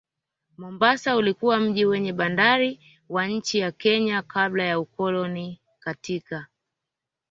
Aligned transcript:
Mombasa 0.57 1.15
ulikuwa 1.15 1.59
mji 1.59 1.85
wenye 1.85 2.13
bandari 2.13 2.79
wa 3.09 3.27
nchi 3.27 3.59
ya 3.59 3.71
Kenya 3.71 4.21
kabla 4.21 4.63
ya 4.63 4.79
ukoloni 4.79 5.59
katika 5.79 6.47